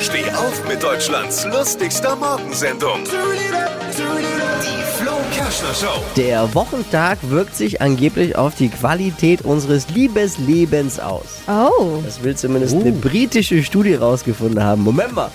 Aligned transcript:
Steh 0.00 0.28
auf 0.30 0.66
mit 0.68 0.82
Deutschlands 0.82 1.44
lustigster 1.44 2.16
Morgensendung. 2.16 3.04
Die 3.04 5.02
Flo 5.02 5.12
Kerschner 5.32 5.74
Show. 5.74 6.02
Der 6.16 6.52
Wochentag 6.54 7.18
wirkt 7.22 7.54
sich 7.54 7.80
angeblich 7.80 8.36
auf 8.36 8.54
die 8.56 8.68
Qualität 8.68 9.42
unseres 9.42 9.88
Liebeslebens 9.90 10.98
aus. 10.98 11.42
Oh. 11.46 12.00
Das 12.04 12.22
will 12.22 12.36
zumindest 12.36 12.74
eine 12.74 12.92
britische 12.92 13.62
Studie 13.62 13.94
rausgefunden 13.94 14.62
haben. 14.62 14.82
Moment 14.82 15.14
mal. 15.14 15.30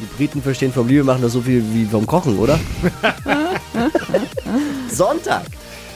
Die 0.00 0.06
Briten 0.16 0.42
verstehen 0.42 0.72
vom 0.72 0.88
Liebe 0.88 1.04
machen 1.04 1.22
das 1.22 1.32
so 1.32 1.40
viel 1.40 1.62
wie 1.72 1.84
vom 1.84 2.06
Kochen, 2.06 2.36
oder? 2.38 2.58
Sonntag 4.90 5.44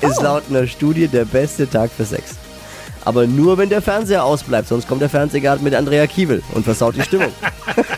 ist 0.00 0.22
laut 0.22 0.44
einer 0.48 0.66
Studie 0.66 1.06
der 1.06 1.26
beste 1.26 1.68
Tag 1.68 1.90
für 1.94 2.06
Sex. 2.06 2.36
Aber 3.04 3.26
nur, 3.26 3.56
wenn 3.56 3.68
der 3.68 3.80
Fernseher 3.80 4.24
ausbleibt, 4.24 4.68
sonst 4.68 4.86
kommt 4.86 5.00
der 5.00 5.08
Fernsehgarten 5.08 5.64
mit 5.64 5.74
Andrea 5.74 6.06
Kiewel 6.06 6.42
und 6.52 6.64
versaut 6.64 6.96
die 6.96 7.02
Stimmung. 7.02 7.32